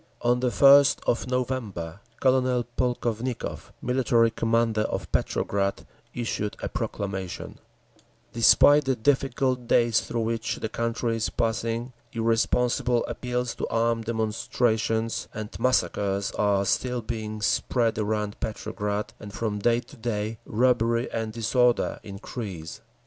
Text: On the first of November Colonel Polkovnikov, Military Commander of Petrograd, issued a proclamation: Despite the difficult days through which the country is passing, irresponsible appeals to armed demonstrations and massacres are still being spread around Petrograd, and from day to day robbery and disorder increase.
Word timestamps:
On 0.23 0.39
the 0.39 0.49
first 0.49 0.99
of 1.05 1.27
November 1.29 1.99
Colonel 2.19 2.65
Polkovnikov, 2.75 3.71
Military 3.83 4.31
Commander 4.31 4.81
of 4.81 5.11
Petrograd, 5.11 5.85
issued 6.15 6.57
a 6.59 6.67
proclamation: 6.67 7.59
Despite 8.33 8.85
the 8.85 8.95
difficult 8.95 9.67
days 9.67 9.99
through 9.99 10.21
which 10.23 10.55
the 10.55 10.69
country 10.69 11.17
is 11.17 11.29
passing, 11.29 11.93
irresponsible 12.13 13.05
appeals 13.05 13.53
to 13.53 13.67
armed 13.67 14.05
demonstrations 14.05 15.27
and 15.35 15.55
massacres 15.59 16.31
are 16.31 16.65
still 16.65 17.03
being 17.03 17.39
spread 17.39 17.99
around 17.99 18.39
Petrograd, 18.39 19.13
and 19.19 19.31
from 19.31 19.59
day 19.59 19.81
to 19.81 19.97
day 19.97 20.39
robbery 20.47 21.11
and 21.11 21.31
disorder 21.31 21.99
increase. 22.01 22.81